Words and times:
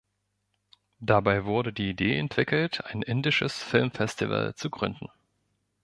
Dabei 0.99 1.45
wurde 1.45 1.71
die 1.73 1.87
Idee 1.91 2.17
entwickelt, 2.17 2.83
ein 2.85 3.03
indisches 3.03 3.61
Filmfestival 3.61 4.55
zu 4.55 4.71
gründen. 4.71 5.09